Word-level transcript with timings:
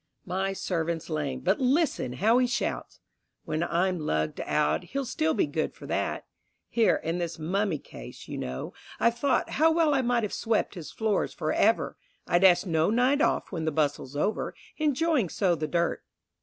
My 0.25 0.51
servant's 0.51 1.11
lamed, 1.11 1.43
but 1.43 1.59
listen 1.59 2.13
how 2.13 2.39
he 2.39 2.47
shouts! 2.47 2.99
When 3.45 3.61
I'm 3.61 3.99
lugged 3.99 4.41
out, 4.43 4.83
he'll 4.85 5.05
still 5.05 5.35
be 5.35 5.45
good 5.45 5.75
for 5.75 5.85
that. 5.85 6.25
Here 6.69 6.95
in 6.95 7.19
this 7.19 7.37
mummy 7.37 7.77
case, 7.77 8.27
you 8.27 8.39
know, 8.39 8.73
I've 8.99 9.19
thought 9.19 9.51
How 9.61 9.71
well 9.71 9.93
I 9.93 10.01
might 10.01 10.23
have 10.23 10.33
swept 10.33 10.73
his 10.73 10.91
floors 10.91 11.35
for 11.35 11.53
ever, 11.53 11.97
I'd 12.25 12.43
ask 12.43 12.65
no 12.65 12.89
night 12.89 13.21
off 13.21 13.51
when 13.51 13.65
the 13.65 13.71
bustle's 13.71 14.15
over, 14.15 14.55
Enjoying 14.77 15.29
so 15.29 15.53
the 15.53 15.67
dirt. 15.67 16.03